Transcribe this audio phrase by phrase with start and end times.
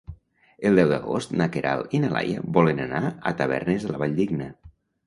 [0.69, 4.55] El deu d'agost na Queralt i na Laia volen anar a Tavernes de la Valldigna.